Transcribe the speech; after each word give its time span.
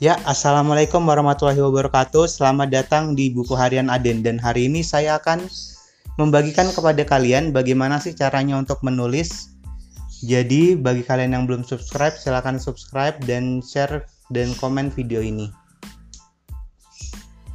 Ya, 0.00 0.16
Assalamualaikum 0.24 1.04
warahmatullahi 1.04 1.60
wabarakatuh. 1.60 2.24
Selamat 2.24 2.72
datang 2.72 3.12
di 3.12 3.28
buku 3.28 3.52
harian 3.52 3.92
Aden 3.92 4.24
dan 4.24 4.40
hari 4.40 4.64
ini 4.64 4.80
saya 4.80 5.20
akan 5.20 5.44
membagikan 6.16 6.72
kepada 6.72 7.04
kalian 7.04 7.52
bagaimana 7.52 8.00
sih 8.00 8.16
caranya 8.16 8.56
untuk 8.56 8.80
menulis. 8.80 9.52
Jadi, 10.24 10.72
bagi 10.72 11.04
kalian 11.04 11.36
yang 11.36 11.44
belum 11.44 11.68
subscribe, 11.68 12.16
silahkan 12.16 12.56
subscribe 12.56 13.20
dan 13.28 13.60
share 13.60 14.08
dan 14.32 14.56
komen 14.56 14.88
video 14.88 15.20
ini. 15.20 15.52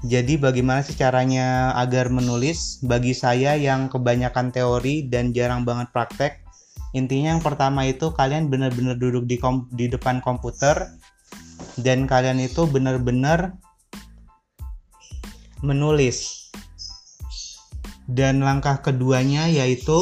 Jadi, 0.05 0.37
bagaimana 0.37 0.85
sih 0.85 0.93
caranya 0.93 1.73
agar 1.81 2.13
menulis? 2.13 2.77
Bagi 2.85 3.17
saya 3.17 3.57
yang 3.57 3.89
kebanyakan 3.89 4.53
teori 4.53 5.09
dan 5.09 5.33
jarang 5.33 5.65
banget 5.65 5.89
praktek, 5.89 6.45
intinya 6.93 7.33
yang 7.33 7.41
pertama 7.41 7.89
itu 7.89 8.13
kalian 8.13 8.53
benar-benar 8.53 9.01
duduk 9.01 9.25
di, 9.25 9.41
di 9.73 9.89
depan 9.89 10.21
komputer 10.21 10.93
dan 11.79 12.07
kalian 12.07 12.39
itu 12.39 12.63
benar-benar 12.67 13.55
menulis. 15.65 16.47
Dan 18.05 18.45
langkah 18.45 18.85
keduanya 18.85 19.49
yaitu 19.49 19.97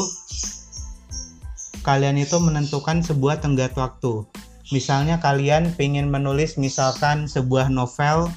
kalian 1.87 2.19
itu 2.19 2.35
menentukan 2.39 2.99
sebuah 2.99 3.39
tenggat 3.39 3.75
waktu. 3.79 4.27
Misalnya 4.75 5.19
kalian 5.23 5.71
pengen 5.75 6.11
menulis 6.11 6.59
misalkan 6.59 7.27
sebuah 7.31 7.71
novel 7.71 8.27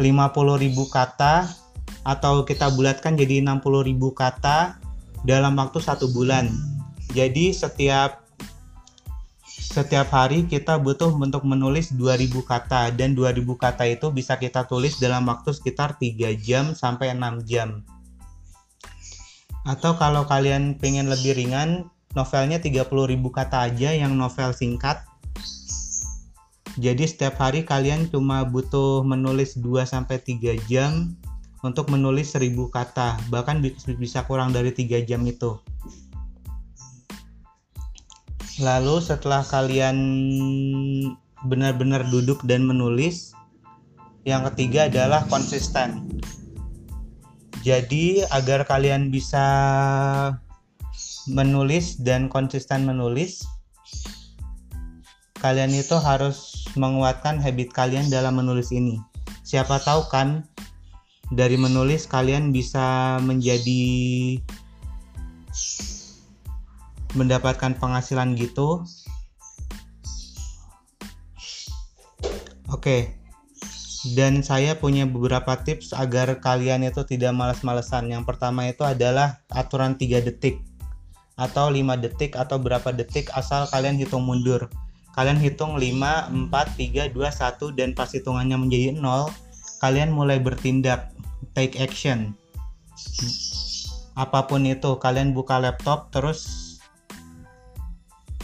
50.000 0.00 0.72
kata 0.88 1.48
atau 2.04 2.44
kita 2.44 2.72
bulatkan 2.76 3.16
jadi 3.16 3.44
60.000 3.44 3.96
kata 4.12 4.80
dalam 5.24 5.56
waktu 5.56 5.80
satu 5.80 6.12
bulan. 6.12 6.52
Jadi 7.12 7.52
setiap 7.52 8.23
setiap 9.74 10.06
hari 10.14 10.46
kita 10.46 10.78
butuh 10.78 11.10
untuk 11.10 11.42
menulis 11.42 11.90
2000 11.98 12.30
kata 12.46 12.94
dan 12.94 13.18
2000 13.18 13.42
kata 13.58 13.90
itu 13.90 14.06
bisa 14.14 14.38
kita 14.38 14.70
tulis 14.70 15.02
dalam 15.02 15.26
waktu 15.26 15.50
sekitar 15.50 15.98
3 15.98 16.30
jam 16.38 16.78
sampai 16.78 17.10
6 17.10 17.42
jam. 17.42 17.82
Atau 19.66 19.98
kalau 19.98 20.30
kalian 20.30 20.78
pengen 20.78 21.10
lebih 21.10 21.34
ringan, 21.34 21.90
novelnya 22.14 22.62
30.000 22.62 22.86
kata 23.34 23.66
aja 23.66 23.90
yang 23.90 24.14
novel 24.14 24.54
singkat. 24.54 25.02
Jadi 26.78 27.10
setiap 27.10 27.42
hari 27.42 27.66
kalian 27.66 28.06
cuma 28.14 28.46
butuh 28.46 29.02
menulis 29.02 29.58
2 29.58 29.82
sampai 29.82 30.22
3 30.22 30.54
jam 30.70 31.18
untuk 31.66 31.90
menulis 31.90 32.30
1000 32.30 32.70
kata, 32.70 33.18
bahkan 33.26 33.58
bisa 33.98 34.22
kurang 34.22 34.54
dari 34.54 34.70
3 34.70 35.02
jam 35.02 35.26
itu. 35.26 35.58
Lalu 38.62 39.02
setelah 39.02 39.42
kalian 39.42 39.98
benar-benar 41.42 42.06
duduk 42.06 42.38
dan 42.46 42.62
menulis, 42.62 43.34
yang 44.22 44.46
ketiga 44.52 44.86
adalah 44.86 45.26
konsisten. 45.26 46.06
Jadi 47.66 48.22
agar 48.30 48.62
kalian 48.62 49.10
bisa 49.10 49.42
menulis 51.26 51.98
dan 51.98 52.30
konsisten 52.30 52.86
menulis, 52.86 53.42
kalian 55.42 55.74
itu 55.74 55.98
harus 55.98 56.68
menguatkan 56.78 57.42
habit 57.42 57.74
kalian 57.74 58.06
dalam 58.06 58.38
menulis 58.38 58.70
ini. 58.70 59.02
Siapa 59.42 59.82
tahu 59.82 60.06
kan 60.14 60.46
dari 61.34 61.58
menulis 61.58 62.06
kalian 62.06 62.54
bisa 62.54 63.18
menjadi 63.18 63.82
mendapatkan 67.14 67.78
penghasilan 67.78 68.34
gitu. 68.34 68.82
Oke. 72.70 73.16
Dan 74.12 74.44
saya 74.44 74.76
punya 74.76 75.08
beberapa 75.08 75.56
tips 75.64 75.96
agar 75.96 76.36
kalian 76.36 76.84
itu 76.84 77.08
tidak 77.08 77.32
malas-malesan 77.32 78.12
yang 78.12 78.28
pertama 78.28 78.68
itu 78.68 78.84
adalah 78.84 79.40
aturan 79.48 79.96
3 79.96 80.20
detik 80.20 80.60
atau 81.40 81.72
5 81.72 81.96
detik 82.04 82.36
atau 82.36 82.60
berapa 82.60 82.92
detik 82.92 83.32
asal 83.32 83.64
kalian 83.72 83.96
hitung 83.96 84.28
mundur. 84.28 84.68
Kalian 85.16 85.40
hitung 85.40 85.80
5, 85.80 86.52
4, 86.52 86.52
3, 86.52 87.16
2, 87.16 87.16
1 87.16 87.78
dan 87.78 87.96
pas 87.96 88.10
hitungannya 88.12 88.60
menjadi 88.60 88.92
0 88.98 89.30
kalian 89.80 90.12
mulai 90.12 90.36
bertindak 90.36 91.14
take 91.56 91.80
action. 91.80 92.36
Apa 94.14 94.46
pun 94.46 94.68
itu 94.68 95.00
kalian 95.00 95.32
buka 95.32 95.56
laptop 95.58 96.12
terus 96.12 96.73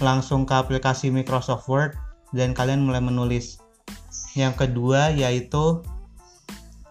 langsung 0.00 0.49
ke 0.49 0.56
aplikasi 0.56 1.12
Microsoft 1.12 1.69
Word 1.69 1.93
dan 2.33 2.56
kalian 2.56 2.88
mulai 2.88 3.05
menulis. 3.05 3.61
Yang 4.34 4.66
kedua 4.66 5.12
yaitu 5.12 5.84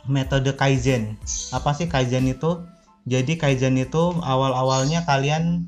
metode 0.05 0.53
Kaizen. 0.55 1.17
Apa 1.51 1.73
sih 1.73 1.89
Kaizen 1.89 2.29
itu? 2.29 2.61
Jadi 3.09 3.35
Kaizen 3.41 3.75
itu 3.81 4.13
awal-awalnya 4.21 5.03
kalian 5.03 5.67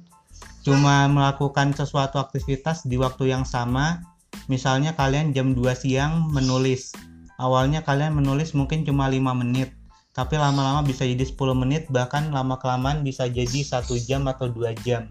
cuma 0.62 1.10
melakukan 1.10 1.74
sesuatu 1.74 2.22
aktivitas 2.22 2.86
di 2.86 3.02
waktu 3.02 3.34
yang 3.34 3.44
sama. 3.44 4.06
Misalnya 4.46 4.94
kalian 4.94 5.34
jam 5.34 5.58
2 5.58 5.74
siang 5.74 6.30
menulis. 6.30 6.94
Awalnya 7.42 7.82
kalian 7.82 8.14
menulis 8.14 8.54
mungkin 8.54 8.86
cuma 8.86 9.10
5 9.10 9.34
menit. 9.34 9.74
Tapi 10.12 10.38
lama-lama 10.38 10.84
bisa 10.86 11.08
jadi 11.08 11.24
10 11.24 11.56
menit 11.56 11.88
bahkan 11.90 12.30
lama-kelamaan 12.30 13.02
bisa 13.02 13.26
jadi 13.32 13.64
satu 13.64 13.96
jam 13.96 14.28
atau 14.28 14.52
dua 14.52 14.76
jam 14.84 15.08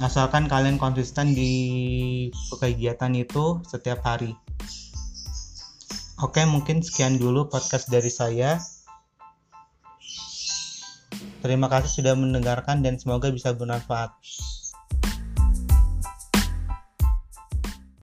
asalkan 0.00 0.48
kalian 0.48 0.80
konsisten 0.80 1.36
di 1.36 1.52
kegiatan 2.56 3.12
itu 3.12 3.60
setiap 3.68 4.00
hari. 4.06 4.32
Oke 6.22 6.46
mungkin 6.46 6.80
sekian 6.80 7.18
dulu 7.18 7.50
podcast 7.50 7.90
dari 7.90 8.08
saya. 8.08 8.62
Terima 11.42 11.66
kasih 11.66 12.00
sudah 12.00 12.14
mendengarkan 12.14 12.86
dan 12.86 12.96
semoga 13.02 13.28
bisa 13.34 13.50
bermanfaat 13.50 14.14